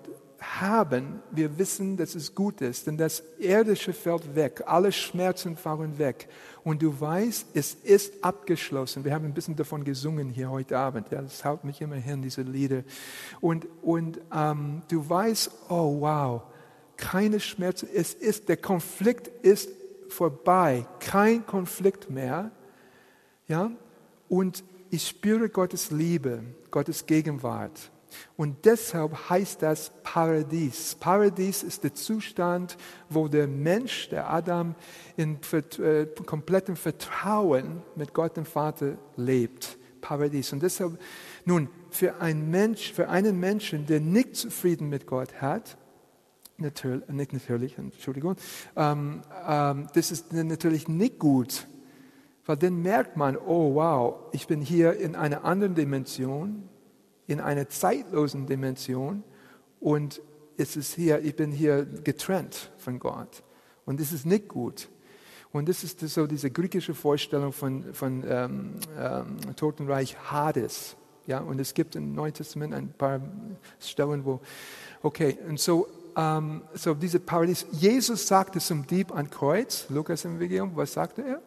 [0.61, 5.99] haben, wir wissen, dass es gut ist, denn das Irdische fällt weg, alle Schmerzen fallen
[5.99, 6.29] weg.
[6.63, 9.05] Und du weißt, es ist abgeschlossen.
[9.05, 11.11] Wir haben ein bisschen davon gesungen hier heute Abend.
[11.11, 12.85] Ja, das haut mich immer hin, diese Lieder.
[13.41, 16.43] Und, und ähm, du weißt, oh wow,
[16.97, 17.89] keine Schmerzen.
[17.93, 19.69] Es ist, der Konflikt ist
[20.14, 22.50] vorbei, kein Konflikt mehr.
[23.48, 23.70] Ja,
[24.29, 27.90] und ich spüre Gottes Liebe, Gottes Gegenwart.
[28.37, 30.94] Und deshalb heißt das Paradies.
[30.94, 32.77] Paradies ist der Zustand,
[33.09, 34.77] wo der Mensch, der Adam,
[35.16, 39.79] in äh, komplettem Vertrauen mit Gott dem Vater lebt.
[40.00, 40.53] Paradies.
[40.53, 40.98] Und deshalb,
[41.44, 45.77] nun, für einen Mensch, für einen Menschen, der nicht zufrieden mit Gott hat,
[46.59, 48.37] natürlich, nicht natürlich, Entschuldigung,
[48.77, 51.67] ähm, ähm, das ist natürlich nicht gut,
[52.47, 56.69] weil dann merkt man, oh wow, ich bin hier in einer anderen Dimension,
[57.27, 59.25] in einer zeitlosen Dimension
[59.81, 60.21] und
[60.57, 63.43] es ist hier, ich bin hier getrennt von Gott.
[63.87, 64.88] Und das ist nicht gut.
[65.53, 70.97] Und das ist so diese griechische Vorstellung von, von ähm, ähm, Totenreich Hades.
[71.27, 73.21] Ja, und es gibt im Neuen Testament ein paar
[73.79, 74.40] Stellen, wo,
[75.03, 77.66] okay, und so, ähm, so diese Paradies.
[77.72, 81.42] Jesus sagte zum Dieb an Kreuz, Lukas im Evangelium, was sagte er?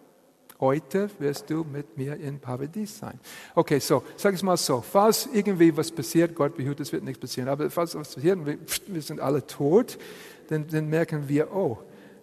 [0.60, 3.20] Heute wirst du mit mir in Paradies sein.
[3.54, 4.82] Okay, so, sag ich mal so.
[4.82, 8.58] Falls irgendwie was passiert, Gott behütet, es wird nichts passieren, aber falls was passiert, wir,
[8.88, 10.00] wir sind alle tot,
[10.48, 11.78] dann, dann merken wir, oh,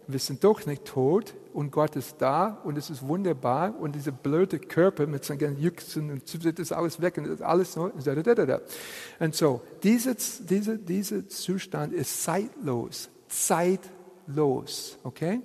[0.08, 4.10] wir sind doch nicht tot und Gott ist da und es ist wunderbar und dieser
[4.10, 7.92] blöde Körper mit seinen Jüchsen und das ist alles weg und das alles so.
[9.20, 15.40] Und so, dieser diese, diese Zustand ist zeitlos, zeitlos, okay?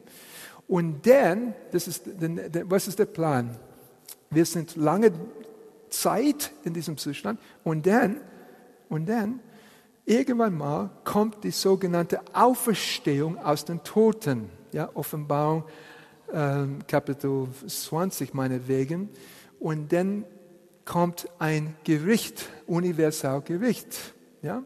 [0.68, 2.06] Und dann, das ist,
[2.64, 3.56] was ist der Plan?
[4.32, 5.12] Wir sind lange
[5.90, 8.18] Zeit in diesem Zustand und dann,
[8.90, 9.42] und dann,
[10.06, 14.50] irgendwann mal kommt die sogenannte Auferstehung aus den Toten.
[14.72, 15.64] Ja, Offenbarung
[16.34, 19.10] äh, Kapitel 20 meinetwegen.
[19.60, 20.26] Und dann
[20.86, 24.14] kommt ein Gericht, universal Gericht.
[24.42, 24.64] Ja?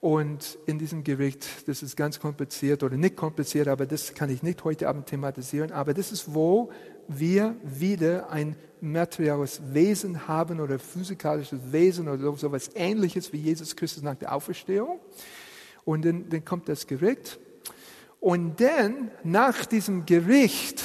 [0.00, 4.42] Und in diesem Gericht, das ist ganz kompliziert oder nicht kompliziert, aber das kann ich
[4.42, 6.70] nicht heute Abend thematisieren, aber das ist, wo
[7.08, 13.74] wir wieder ein materielles Wesen haben oder physikalisches Wesen oder so etwas Ähnliches wie Jesus
[13.74, 15.00] Christus nach der Auferstehung.
[15.84, 17.38] Und dann, dann kommt das Gericht.
[18.24, 20.82] Und dann, nach diesem Gericht,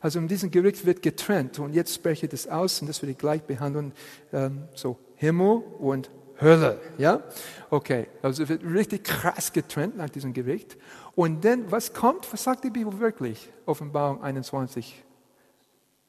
[0.00, 1.60] also in diesem Gericht wird getrennt.
[1.60, 3.92] Und jetzt spreche ich das aus und das werde ich gleich behandeln.
[4.32, 6.80] Ähm, so Himmel und Hölle.
[6.98, 7.22] Ja?
[7.70, 10.76] Okay, also wird richtig krass getrennt nach diesem Gericht.
[11.14, 12.32] Und dann, was kommt?
[12.32, 13.48] Was sagt die Bibel wirklich?
[13.64, 15.04] Offenbarung 21.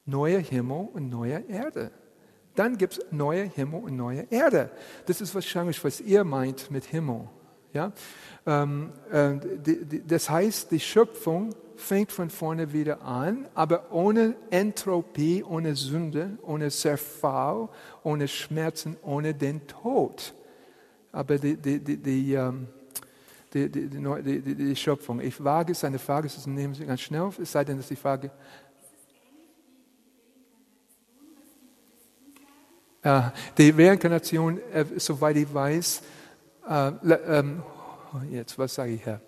[0.06, 1.92] Neuer Himmel und neue Erde.
[2.56, 4.72] Dann gibt es neue Himmel und neue Erde.
[5.06, 7.28] Das ist wahrscheinlich, was ihr meint mit Himmel.
[7.72, 7.92] Ja?
[8.46, 9.34] Ähm, äh,
[10.06, 16.70] das heißt, die Schöpfung fängt von vorne wieder an, aber ohne Entropie, ohne Sünde, ohne
[16.70, 17.68] Zerfall,
[18.02, 20.34] ohne Schmerzen, ohne den Tod.
[21.12, 22.66] Aber die, die, die, die, ähm,
[24.74, 27.88] Schöpfung, ich wage es, eine Frage zu nehmen Sie ganz schnell, es sei denn, dass
[27.88, 28.30] die Frage.
[33.02, 33.22] Äh,
[33.56, 36.02] die Reinkarnation, äh, soweit ich weiß,
[36.68, 36.92] äh,
[37.38, 37.62] ähm,
[38.30, 39.20] jetzt, was sage ich Herr?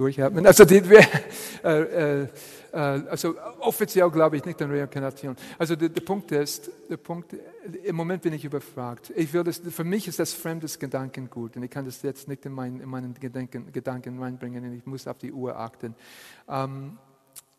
[0.00, 0.46] durchatmen.
[0.46, 0.76] Also, die,
[1.62, 2.26] äh, äh,
[2.72, 5.36] also offiziell glaube ich nicht an Reinkarnation.
[5.58, 7.36] Also der, der, Punkt ist, der Punkt,
[7.84, 9.12] im Moment bin ich überfragt.
[9.14, 12.46] Ich will das, für mich ist das fremdes Gedankengut und ich kann das jetzt nicht
[12.46, 14.72] in, mein, in meinen Gedanken, Gedanken reinbringen.
[14.72, 15.94] Ich muss auf die Uhr achten.
[16.48, 16.96] Ähm,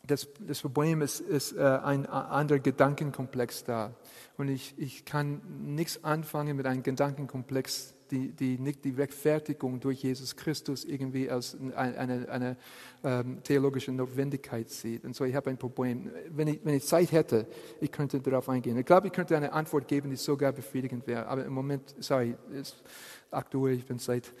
[0.06, 3.94] das, das, Problem ist, ist äh, ein anderer Gedankenkomplex da.
[4.36, 5.40] Und ich, ich kann
[5.74, 11.56] nichts anfangen mit einem Gedankenkomplex, die, die nicht die Rechtfertigung durch Jesus Christus irgendwie als
[11.76, 12.56] eine, eine, eine
[13.04, 15.04] ähm, theologische Notwendigkeit sieht.
[15.04, 16.10] Und so, ich habe ein Problem.
[16.30, 17.46] Wenn ich, wenn ich Zeit hätte,
[17.80, 18.76] ich könnte darauf eingehen.
[18.76, 21.26] Ich glaube, ich könnte eine Antwort geben, die sogar befriedigend wäre.
[21.26, 22.82] Aber im Moment, sorry, ist
[23.30, 24.32] aktuell, ich bin seit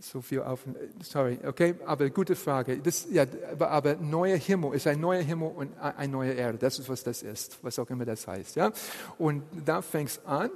[0.00, 0.64] so viel auf.
[1.02, 2.78] Sorry, okay, aber gute Frage.
[2.78, 6.58] Das, ja, aber, aber neuer Himmel ist ein neuer Himmel und eine neue Erde.
[6.58, 8.56] Das ist, was das ist, was auch immer das heißt.
[8.56, 8.72] Ja?
[9.18, 10.50] Und da fängt es an.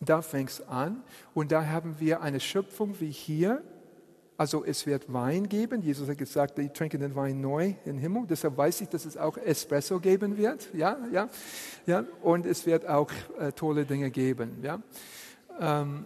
[0.00, 1.02] Da fängt es an.
[1.34, 3.62] Und da haben wir eine Schöpfung wie hier.
[4.36, 5.82] Also es wird Wein geben.
[5.82, 8.24] Jesus hat gesagt, die trinken den Wein neu im Himmel.
[8.28, 10.68] Deshalb weiß ich, dass es auch Espresso geben wird.
[10.74, 11.28] Ja, ja,
[11.86, 12.04] ja.
[12.22, 14.58] Und es wird auch äh, tolle Dinge geben.
[14.62, 14.80] Ja.
[15.58, 16.04] Ähm,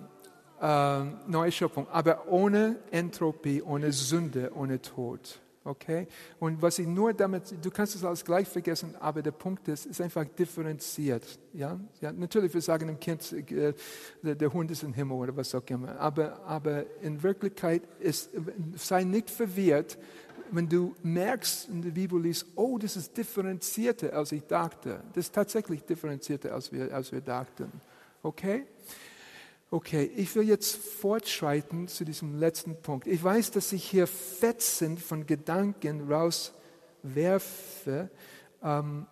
[0.63, 5.41] äh, neue Schöpfung, aber ohne Entropie, ohne Sünde, ohne Tod.
[5.65, 6.07] Okay?
[6.39, 9.87] Und was ich nur damit, du kannst es alles gleich vergessen, aber der Punkt ist,
[9.87, 11.25] ist einfach differenziert.
[11.53, 11.79] Ja?
[12.01, 13.75] ja natürlich, wir sagen dem Kind, äh,
[14.23, 15.99] der, der, Hund ist im Himmel oder was auch immer.
[16.01, 18.31] Aber, aber in Wirklichkeit ist,
[18.77, 19.99] sei nicht verwirrt,
[20.53, 25.03] wenn du merkst in der Bibel liest, oh, das ist differenzierter, als ich dachte.
[25.15, 27.73] Das ist tatsächlich differenzierter, als wir, als wir dachten.
[28.23, 28.67] Okay?
[29.73, 33.07] Okay, ich will jetzt fortschreiten zu diesem letzten Punkt.
[33.07, 38.11] Ich weiß, dass ich hier Fetzen von Gedanken rauswerfe.
[38.63, 39.07] Ähm,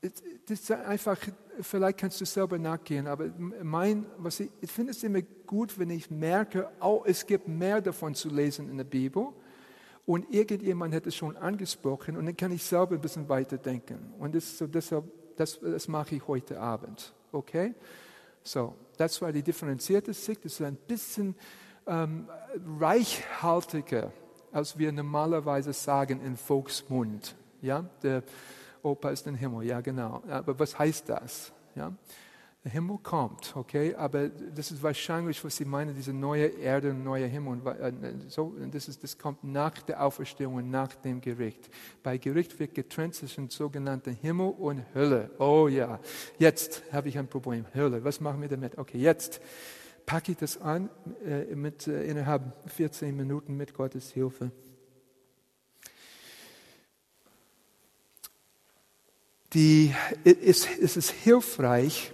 [0.00, 1.18] das ist einfach,
[1.60, 3.28] vielleicht kannst du selber nachgehen, aber
[3.62, 7.82] mein, was ich, ich finde es immer gut, wenn ich merke, oh, es gibt mehr
[7.82, 9.28] davon zu lesen in der Bibel
[10.06, 14.14] und irgendjemand hat es schon angesprochen und dann kann ich selber ein bisschen weiterdenken.
[14.18, 15.04] Und das, so deshalb,
[15.36, 17.12] das, das mache ich heute Abend.
[17.30, 17.74] Okay?
[18.42, 20.44] So, das war die differenzierte Sicht.
[20.44, 21.34] Das ist ein bisschen
[21.86, 22.28] ähm,
[22.78, 24.12] reichhaltiger,
[24.52, 27.34] als wir normalerweise sagen in Volksmund.
[27.60, 28.22] Ja, der
[28.82, 29.66] Opa ist im Himmel.
[29.66, 30.22] Ja, genau.
[30.28, 31.52] Aber was heißt das?
[31.74, 31.92] Ja,
[32.64, 37.02] der Himmel kommt, okay, aber das ist wahrscheinlich, was Sie meinen, diese neue Erde und
[37.02, 37.54] neue Himmel.
[37.54, 37.92] Und äh,
[38.28, 41.68] so, das, ist, das kommt nach der Auferstehung und nach dem Gericht.
[42.04, 45.30] Bei Gericht wird getrennt zwischen sogenannten Himmel und Hölle.
[45.40, 45.98] Oh ja,
[46.38, 47.66] jetzt habe ich ein Problem.
[47.74, 48.78] Hölle, was machen wir damit?
[48.78, 49.40] Okay, jetzt
[50.06, 50.88] packe ich das an
[51.26, 54.52] äh, mit, äh, innerhalb 14 Minuten mit Gottes Hilfe.
[59.52, 59.92] Die,
[60.24, 62.12] es, es ist hilfreich,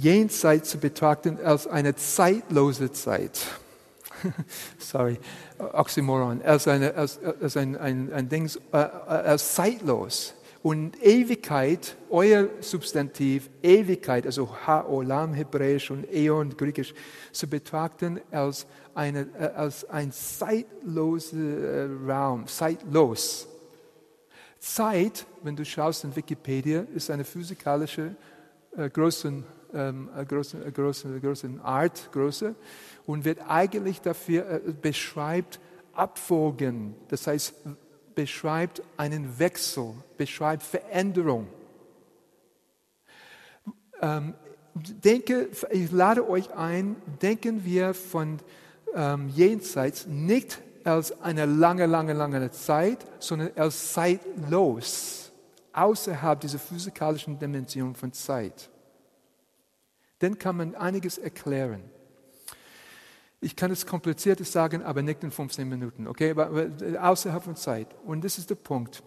[0.00, 3.40] Jenseits zu betrachten als eine zeitlose Zeit.
[4.78, 5.18] Sorry,
[5.58, 10.34] Oxymoron, als, eine, als, als ein, ein, ein Ding, äh, als zeitlos.
[10.62, 16.94] Und Ewigkeit, euer Substantiv, Ewigkeit, also Ha-Olam hebräisch und Eon griechisch,
[17.32, 23.48] zu betrachten als, eine, äh, als ein zeitloser äh, Raum, zeitlos.
[24.58, 28.16] Zeit, wenn du schaust in Wikipedia, ist eine physikalische
[28.76, 32.54] äh, Größen, ähm, großen, großen, großen Art, Größe,
[33.06, 35.60] und wird eigentlich dafür äh, beschreibt
[35.92, 37.54] Abfolgen, das heißt
[38.18, 41.46] beschreibt einen Wechsel, beschreibt Veränderung.
[44.00, 44.34] Ähm,
[44.74, 48.40] denke, ich lade euch ein, denken wir von
[48.92, 55.30] ähm, jenseits nicht als eine lange, lange, lange Zeit, sondern als zeitlos,
[55.72, 58.68] außerhalb dieser physikalischen Dimension von Zeit.
[60.20, 61.82] Dann kann man einiges erklären.
[63.40, 66.30] Ich kann es kompliziertes sagen, aber nicht in 15 Minuten, okay?
[66.30, 67.88] Aber außerhalb von Zeit.
[68.04, 69.02] Und das ist der Punkt.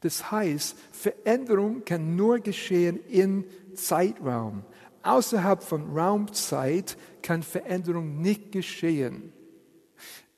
[0.00, 4.64] Das heißt, Veränderung kann nur geschehen in Zeitraum.
[5.02, 9.32] Außerhalb von Raumzeit kann Veränderung nicht geschehen.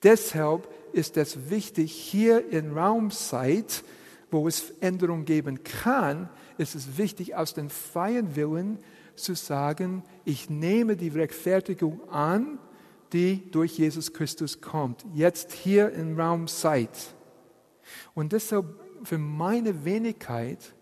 [0.01, 3.83] Deshalb ist es wichtig, hier in Raumzeit,
[4.31, 8.79] wo es Veränderung geben kann, ist es wichtig, aus dem freien Willen
[9.15, 12.59] zu sagen, ich nehme die Rechtfertigung an,
[13.11, 17.13] die durch Jesus Christus kommt, jetzt hier im Raum Zeit.
[18.15, 18.65] Und deshalb
[19.03, 20.73] für meine Wenigkeit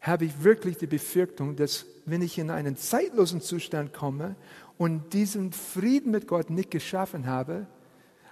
[0.00, 4.36] habe ich wirklich die Befürchtung, dass wenn ich in einen zeitlosen Zustand komme
[4.76, 7.66] und diesen Frieden mit Gott nicht geschaffen habe,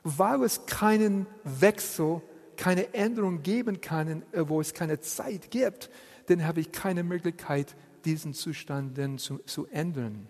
[0.02, 2.22] weil es keinen Wechsel,
[2.56, 5.90] keine Änderung geben kann, wo es keine Zeit gibt,
[6.26, 10.28] dann habe ich keine Möglichkeit, diesen Zustand denn zu, zu ändern.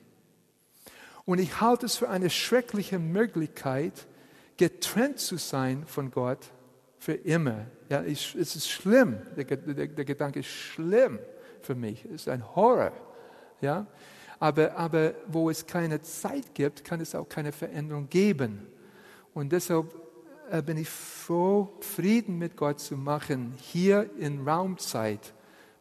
[1.25, 4.07] Und ich halte es für eine schreckliche Möglichkeit,
[4.57, 6.39] getrennt zu sein von Gott
[6.99, 7.67] für immer.
[7.89, 11.19] Ja, ich, es ist schlimm, der, der, der, Gedanke ist schlimm
[11.63, 12.93] für mich, es ist ein Horror.
[13.61, 13.87] Ja?
[14.39, 18.67] Aber, aber wo es keine Zeit gibt, kann es auch keine Veränderung geben.
[19.35, 19.87] Und deshalb
[20.51, 25.35] äh, bin ich froh, Frieden mit Gott zu machen, hier in Raumzeit,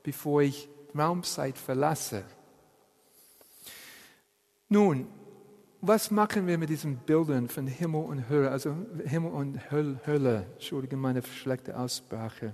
[0.03, 2.23] bevor ich Raumzeit verlasse.
[4.69, 5.08] Nun,
[5.81, 10.97] was machen wir mit diesen Bildern von Himmel und Hölle, also Himmel und Hölle, Entschuldige
[10.97, 12.53] meine schlechte Aussprache.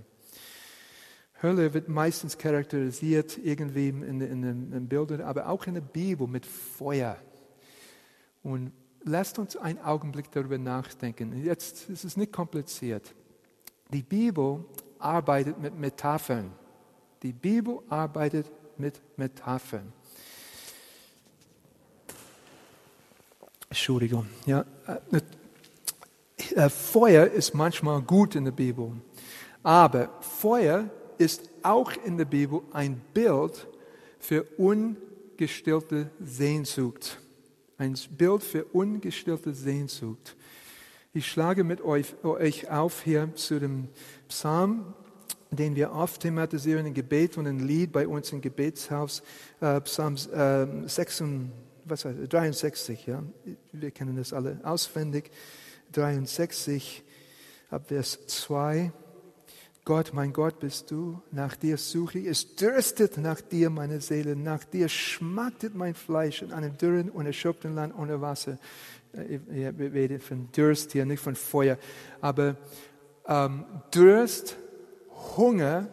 [1.42, 6.46] Hölle wird meistens charakterisiert irgendwie in, in, in Bildern, aber auch in der Bibel mit
[6.46, 7.18] Feuer.
[8.44, 8.72] Und
[9.04, 11.44] lasst uns einen Augenblick darüber nachdenken.
[11.44, 13.14] Jetzt ist es nicht kompliziert.
[13.92, 14.64] Die Bibel
[15.00, 16.52] arbeitet mit Metaphern.
[17.24, 19.94] Die Bibel arbeitet mit Metaphern.
[23.70, 24.26] Entschuldigung.
[24.46, 24.66] Ja,
[25.12, 25.22] äh,
[26.56, 28.92] äh, Feuer ist manchmal gut in der Bibel,
[29.64, 33.68] aber Feuer ist auch in der Bibel ein Bild
[34.20, 37.20] für ungestillte Sehnsucht.
[37.78, 40.36] Ein Bild für ungestillte Sehnsucht.
[41.14, 43.90] Ich schlage mit euch, euch auf hier zu dem
[44.28, 44.94] Psalm,
[45.52, 49.22] den wir oft thematisieren im Gebet und ein Lied bei uns im Gebetshaus,
[49.60, 51.52] äh, Psalm äh, 66
[51.86, 53.24] was heißt, 63, ja,
[53.72, 55.32] wir kennen das alle auswendig,
[55.92, 57.04] 63,
[57.70, 58.92] ab Vers 2.
[59.84, 64.36] Gott, mein Gott bist du, nach dir suche ich, es dürstet nach dir meine Seele,
[64.36, 68.60] nach dir schmachtet mein Fleisch in einem dürren und erschöpften Land ohne Wasser.
[69.14, 71.78] Äh, ich rede von Durst hier, nicht von Feuer,
[72.22, 72.56] aber
[73.28, 74.56] ähm, Durst,
[75.38, 75.88] Hunger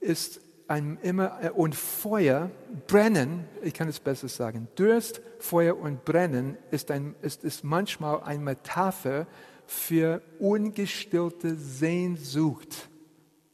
[0.00, 2.50] ist ein immer äh, und Feuer,
[2.86, 8.22] Brennen, ich kann es besser sagen, Durst, Feuer und Brennen ist, ein, ist, ist manchmal
[8.22, 9.26] eine Metapher
[9.66, 12.88] für ungestillte Sehnsucht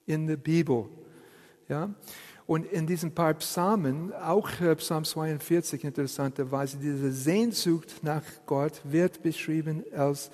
[0.07, 0.87] in der Bibel.
[1.69, 1.91] Ja?
[2.47, 9.23] Und in diesen paar Psalmen, auch äh, Psalm 42 interessanterweise, diese Sehnsucht nach Gott wird
[9.23, 10.31] beschrieben als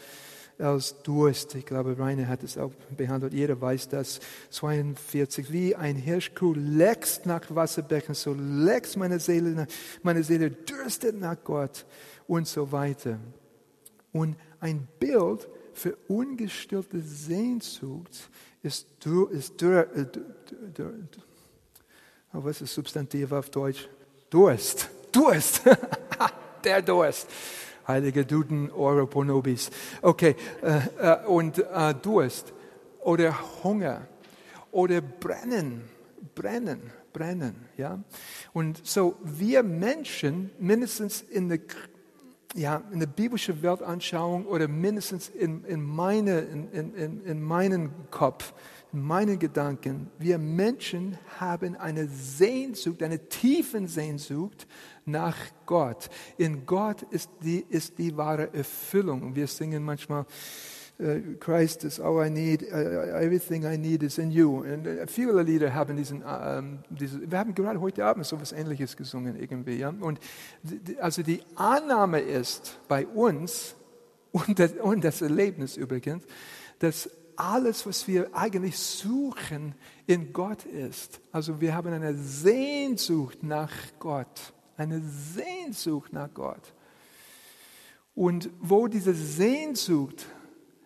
[0.59, 1.55] als Durst.
[1.55, 3.33] Ich glaube, Rainer hat es auch behandelt.
[3.33, 4.21] Jeder weiß das.
[4.51, 5.53] 42.
[5.53, 9.67] Wie ein Hirschkuh leckst nach Wasserbecken, so leckst meine Seele,
[10.03, 11.85] meine Seele dürstet nach Gott
[12.27, 13.19] und so weiter.
[14.13, 18.31] Und ein Bild für ungestillte Sehnsucht
[18.63, 18.87] ist,
[19.31, 20.07] ist dur, äh,
[20.75, 20.93] dur,
[22.33, 23.89] oh, was ist Substantiv auf Deutsch?
[24.31, 24.89] Durst.
[25.13, 25.63] Durst.
[26.65, 27.29] Der Durst.
[27.87, 29.71] Heilige Duden, Oroponobis.
[30.03, 32.53] Okay, äh, äh, und äh, Durst
[33.01, 34.09] oder Hunger
[34.73, 35.83] oder Brennen,
[36.35, 38.01] Brennen, Brennen, ja.
[38.53, 41.61] Und so wir Menschen, mindestens in der
[42.55, 48.55] ja, in der biblischen Weltanschauung oder mindestens in, in, meine, in, in, in meinen Kopf,
[48.93, 54.67] in meinen Gedanken, wir Menschen haben eine Sehnsucht, eine tiefen Sehnsucht
[55.05, 56.09] nach Gott.
[56.39, 59.35] In Gott ist die, ist die wahre Erfüllung.
[59.35, 60.27] Wir singen manchmal,
[61.01, 64.61] uh, Christ is all I need, uh, everything I need is in you.
[64.61, 68.53] Und uh, viele Lieder haben diesen, uh, diese, wir haben gerade heute Abend so etwas
[68.53, 69.77] Ähnliches gesungen irgendwie.
[69.77, 69.93] Ja?
[70.01, 70.21] Und
[71.01, 73.75] also die Annahme ist bei uns
[74.33, 76.25] und das, und das Erlebnis übrigens,
[76.79, 79.75] dass alles, was wir eigentlich suchen,
[80.07, 81.21] in Gott ist.
[81.33, 86.75] Also wir haben eine Sehnsucht nach Gott eine Sehnsucht nach Gott.
[88.15, 90.27] Und wo diese Sehnsucht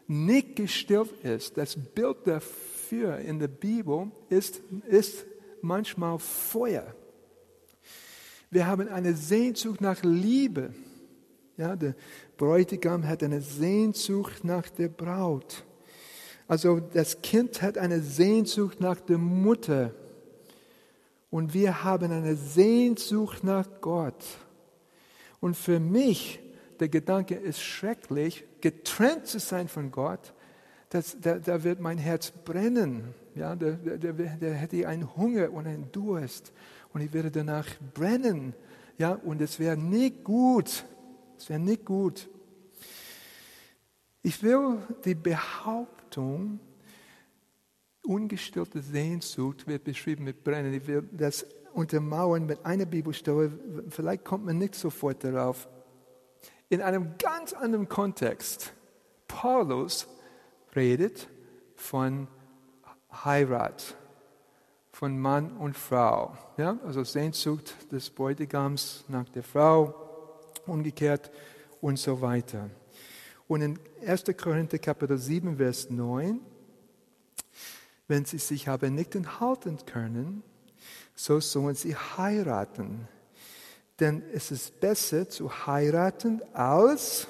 [0.06, 5.26] nicht gestillt ist, das Bild dafür in der Bibel ist, ist
[5.62, 6.94] manchmal Feuer.
[8.50, 10.74] Wir haben eine Sehnsucht nach Liebe.
[11.56, 11.94] Ja, der
[12.36, 15.64] Bräutigam hat eine Sehnsucht nach der Braut.
[16.50, 19.94] Also das Kind hat eine Sehnsucht nach der Mutter.
[21.30, 24.24] Und wir haben eine Sehnsucht nach Gott.
[25.38, 26.40] Und für mich,
[26.80, 30.34] der Gedanke ist schrecklich, getrennt zu sein von Gott,
[30.88, 33.14] das, da, da wird mein Herz brennen.
[33.36, 36.52] Ja, da, da, da hätte ich einen Hunger und einen Durst.
[36.92, 38.54] Und ich werde danach brennen.
[38.98, 40.84] Ja, und es wäre nicht gut.
[41.38, 42.28] Es wäre nicht gut.
[44.24, 45.99] Ich will die Behauptung,
[48.02, 50.72] Ungestillte Sehnsucht wird beschrieben mit Brennen.
[50.72, 53.52] Ich will das untermauern mit einer Bibelstelle.
[53.88, 55.68] Vielleicht kommt man nicht sofort darauf.
[56.68, 58.72] In einem ganz anderen Kontext.
[59.28, 60.08] Paulus
[60.74, 61.28] redet
[61.76, 62.28] von
[63.12, 63.96] Heirat,
[64.92, 66.36] von Mann und Frau.
[66.56, 66.78] Ja?
[66.84, 69.94] Also Sehnsucht des Bräutigams nach der Frau,
[70.66, 71.30] umgekehrt
[71.80, 72.70] und so weiter.
[73.50, 74.24] Und in 1.
[74.40, 76.40] Korinther Kapitel 7, Vers 9
[78.10, 80.42] wenn sie sich aber nicht enthalten können,
[81.14, 83.06] so sollen sie heiraten.
[84.00, 87.28] Denn es ist besser zu heiraten als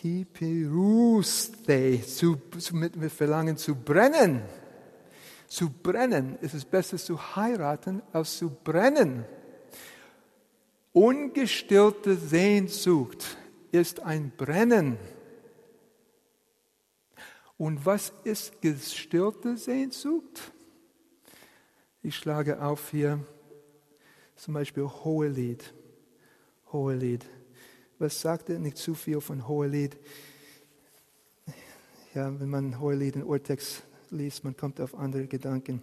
[0.00, 2.40] Hyperuste, zu,
[2.72, 4.40] mit, mit Verlangen zu brennen.
[5.48, 6.38] Zu brennen.
[6.40, 9.26] Es ist besser zu heiraten als zu brennen.
[10.94, 13.36] Ungestillte Sehnsucht
[13.70, 14.96] ist ein Brennen.
[17.64, 20.52] Und was ist gestillte Sehnsucht?
[22.02, 23.24] Ich schlage auf hier
[24.36, 25.72] zum Beispiel Hohelied.
[26.72, 27.24] Hohelied.
[27.98, 28.58] Was sagt er?
[28.58, 29.96] Nicht zu viel von Hohelied.
[32.14, 35.80] Ja, wenn man Hohelied in Urtext liest, man kommt auf andere Gedanken.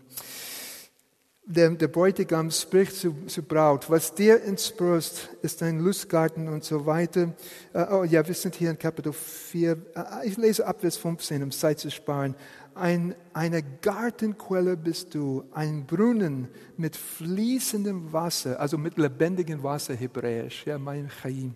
[1.54, 6.86] Der, der Bräutigam spricht zu, zu, Braut, was dir entsprost, ist ein Lustgarten und so
[6.86, 7.34] weiter.
[7.74, 9.76] Uh, oh ja, wir sind hier in Kapitel 4.
[9.76, 12.36] Uh, äh, ich lese ab Vers 15, um Zeit zu sparen.
[12.74, 16.47] Ein, eine Gartenquelle bist du, ein Brunnen
[16.78, 21.56] mit fließendem Wasser, also mit lebendigem Wasser, hebräisch, ja, mein Chaim,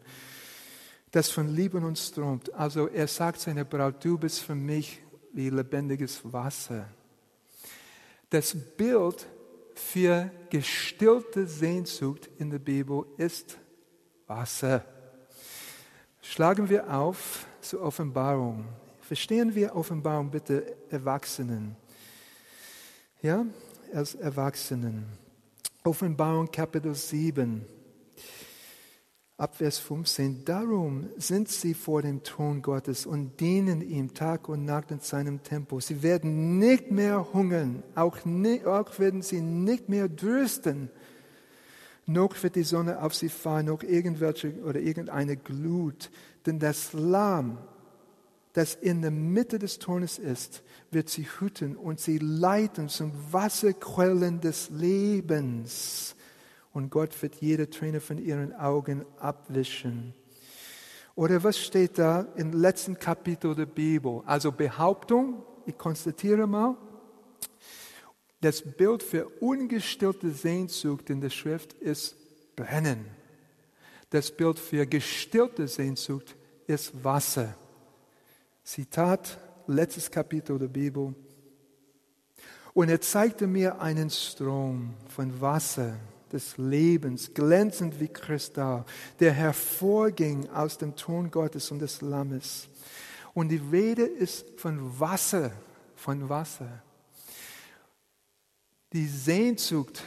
[1.11, 2.53] das von uns strömt.
[2.53, 6.85] Also er sagt seiner Braut, du bist für mich wie lebendiges Wasser.
[8.29, 9.25] Das Bild
[9.75, 13.57] für gestillte Sehnsucht in der Bibel ist
[14.27, 14.83] Wasser.
[16.21, 18.65] Schlagen wir auf zur Offenbarung.
[19.01, 21.75] Verstehen wir Offenbarung bitte Erwachsenen?
[23.21, 23.45] Ja,
[23.93, 25.05] als Erwachsenen.
[25.83, 27.65] Offenbarung Kapitel 7.
[29.37, 30.45] Ab Vers 15.
[30.45, 35.43] Darum sind sie vor dem Thron Gottes und dienen ihm Tag und Nacht in seinem
[35.43, 35.81] Tempo.
[35.81, 40.89] Sie werden nicht mehr hungern, auch, nicht, auch werden sie nicht mehr dürsten.
[42.05, 46.11] Noch wird die Sonne auf sie fahren, noch irgendwelche oder irgendeine Glut.
[46.45, 47.57] Denn das Lamm,
[48.53, 54.39] das in der Mitte des Thrones ist, wird sie hüten und sie leiten zum Wasserquellen
[54.39, 56.14] des Lebens
[56.75, 60.13] und Gott wird jede Träne von ihren Augen abwischen.
[61.15, 64.21] Oder was steht da im letzten Kapitel der Bibel?
[64.25, 66.75] Also Behauptung, ich konstatiere mal,
[68.41, 72.17] das Bild für ungestillte Sehnsucht in der Schrift ist
[72.57, 73.05] Brennen.
[74.09, 76.35] Das Bild für gestillte Sehnsucht
[76.67, 77.55] ist Wasser.
[78.65, 81.15] Zitat, letztes Kapitel der Bibel.
[82.73, 85.97] Und er zeigte mir einen Strom von Wasser
[86.35, 88.85] des Lebens, glänzend wie Kristall,
[89.19, 92.67] der hervorging aus dem Thron Gottes und des Lammes.
[93.33, 95.51] Und die Rede ist von Wasser,
[95.95, 96.83] von Wasser.
[98.93, 100.03] Die Sehnsucht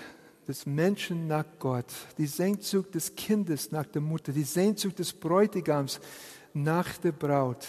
[0.47, 6.01] des Menschen nach Gott, die Sehnsucht des Kindes nach der Mutter, die Sehnsucht des Bräutigams
[6.55, 7.67] nach der Braut.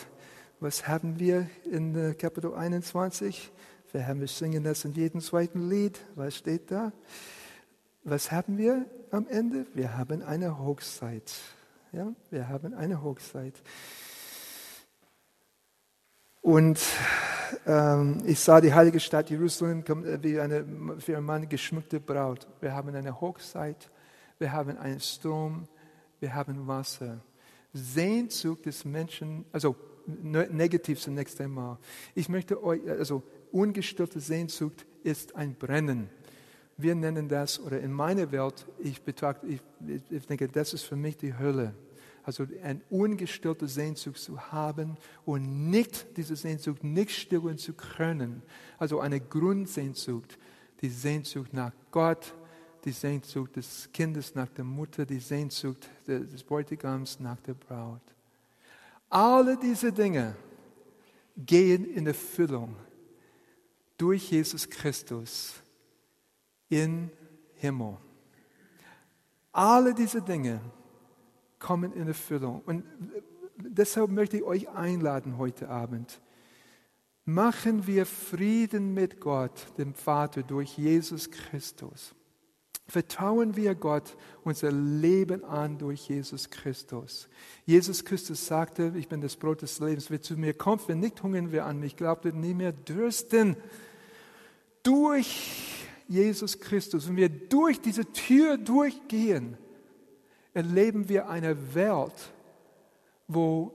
[0.59, 3.51] Was haben wir in äh, Kapitel 21?
[3.91, 5.99] Wir haben wir singen das in jedem zweiten Lied.
[6.15, 6.91] Was steht da?
[8.03, 9.65] Was haben wir am Ende?
[9.73, 11.31] Wir haben eine Hochzeit.
[11.91, 13.61] Ja, wir haben eine Hochzeit.
[16.41, 16.79] Und
[17.65, 22.47] ähm, ich sah die heilige Stadt Jerusalem äh, wie eine für einen Mann geschmückte Braut.
[22.61, 23.89] Wir haben eine Hochzeit,
[24.37, 25.67] wir haben einen Strom,
[26.19, 27.19] wir haben Wasser.
[27.73, 29.75] Sehnsucht des Menschen, also
[30.05, 31.77] ne, negativ zunächst einmal.
[32.15, 36.09] Ich möchte euch, also ungestörte Sehnsucht ist ein Brennen
[36.81, 39.61] wir nennen das, oder in meiner Welt, ich betrachte, ich,
[40.09, 41.73] ich denke, das ist für mich die Hölle.
[42.23, 48.43] Also eine ungestörte Sehnsucht zu haben und nicht diese Sehnsucht nicht stillen zu können.
[48.77, 50.37] Also eine Grundsehnsucht,
[50.81, 52.33] die Sehnsucht nach Gott,
[52.85, 58.01] die Sehnsucht des Kindes nach der Mutter, die Sehnsucht des Bräutigams nach der Braut.
[59.09, 60.35] Alle diese Dinge
[61.35, 62.75] gehen in Erfüllung
[63.97, 65.61] durch Jesus Christus
[66.69, 67.11] in
[67.55, 67.97] Himmel.
[69.51, 70.61] Alle diese Dinge
[71.57, 72.61] kommen in Erfüllung.
[72.65, 72.85] Und
[73.57, 76.21] deshalb möchte ich euch einladen heute Abend.
[77.25, 82.15] Machen wir Frieden mit Gott, dem Vater, durch Jesus Christus.
[82.87, 87.29] Vertrauen wir Gott unser Leben an durch Jesus Christus.
[87.65, 91.21] Jesus Christus sagte, ich bin das Brot des Lebens, wer zu mir kommt, wenn nicht
[91.21, 93.57] hungern wir an mich, glaubt er nie mehr dürsten.
[94.81, 99.57] Durch Jesus Christus, wenn wir durch diese Tür durchgehen,
[100.53, 102.33] erleben wir eine Welt,
[103.27, 103.71] wo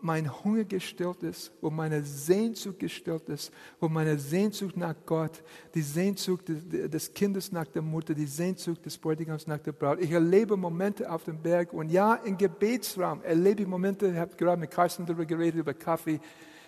[0.00, 5.42] mein Hunger gestillt ist, wo meine Sehnsucht gestillt ist, wo meine Sehnsucht nach Gott,
[5.74, 10.00] die Sehnsucht des Kindes nach der Mutter, die Sehnsucht des Bräutigams nach der Braut.
[10.00, 14.34] Ich erlebe Momente auf dem Berg und ja, im Gebetsraum erlebe ich Momente, ich habe
[14.36, 16.20] gerade mit Carsten darüber geredet, über Kaffee.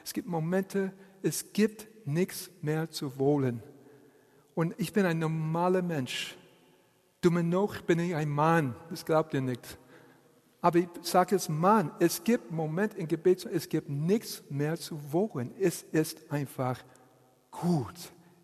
[0.05, 0.93] Es gibt Momente,
[1.23, 3.63] es gibt nichts mehr zu wollen.
[4.61, 6.37] Und ich bin ein normaler Mensch.
[7.23, 8.77] Dummer noch bin ich ein Mann.
[8.91, 9.79] Das glaubt ihr nicht.
[10.61, 15.15] Aber ich sage es, Mann, es gibt Momente im Gebet, es gibt nichts mehr zu
[15.15, 15.51] wollen.
[15.59, 16.79] Es ist einfach
[17.51, 17.95] gut.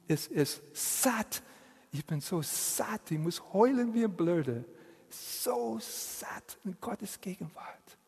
[0.08, 1.42] Es ist satt.
[1.92, 3.10] Ich bin so satt.
[3.10, 4.64] Ich muss heulen wie ein Blöde.
[5.10, 7.98] So satt in Gottes Gegenwart.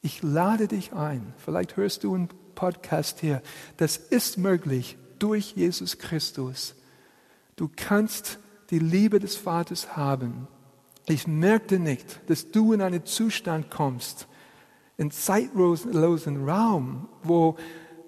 [0.00, 1.34] Ich lade dich ein.
[1.36, 3.42] Vielleicht hörst du einen Podcast hier.
[3.76, 6.74] Das ist möglich durch Jesus Christus.
[7.58, 8.38] Du kannst
[8.70, 10.46] die Liebe des Vaters haben
[11.08, 14.28] Ich merkte nicht, dass du in einen Zustand kommst,
[14.96, 17.56] in zeitlosen Raum, wo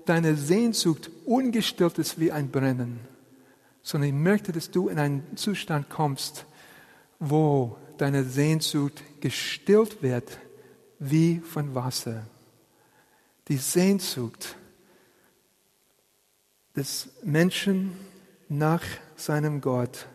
[0.07, 3.01] deine Sehnsucht ungestillt ist wie ein Brennen,
[3.83, 6.47] sondern ich merkte, dass du in einen Zustand kommst,
[7.19, 10.39] wo deine Sehnsucht gestillt wird
[11.01, 12.25] wie von Wasser.
[13.49, 14.55] Die Sehnsucht
[16.77, 17.97] des Menschen
[18.49, 18.85] nach
[19.21, 20.07] seinem Gott,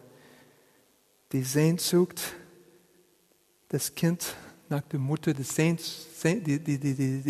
[1.31, 2.21] die Sehnsucht
[3.71, 4.35] des Kind
[4.69, 5.43] nach der Mutter, die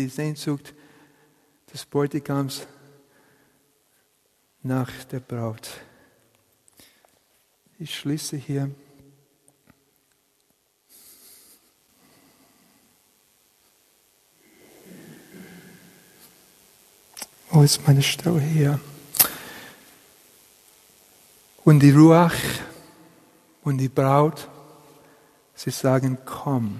[0.08, 0.74] Sehnsucht
[1.72, 2.66] des Bräutigams
[4.62, 5.80] nach der Braut.
[7.78, 8.70] Ich schließe hier.
[17.50, 18.80] Wo ist meine Stelle hier?
[21.66, 22.32] Und die Ruach
[23.64, 24.48] und die Braut,
[25.52, 26.78] sie sagen, komm.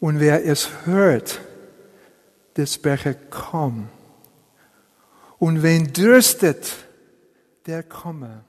[0.00, 1.38] Und wer es hört,
[2.56, 3.90] der spreche, komm.
[5.38, 6.72] Und wen dürstet,
[7.66, 8.46] der komme.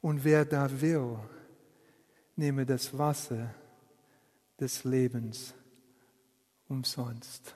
[0.00, 1.18] Und wer da will,
[2.36, 3.54] nehme das Wasser
[4.58, 5.52] des Lebens
[6.70, 7.54] umsonst.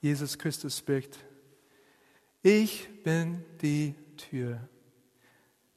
[0.00, 1.18] Jesus Christus spricht,
[2.44, 4.68] ich bin die Tür.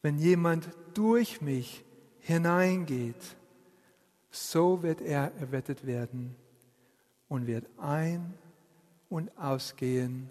[0.02, 1.84] Wenn jemand durch mich
[2.20, 3.38] hineingeht,
[4.32, 6.36] so wird er errettet werden
[7.30, 8.34] und wird ein-
[9.10, 10.30] und ausgehen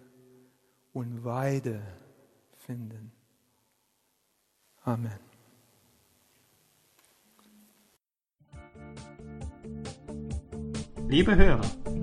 [0.92, 1.82] und Weide
[2.66, 3.12] finden.
[4.84, 5.18] Amen.
[11.08, 11.81] Liebe Hörer,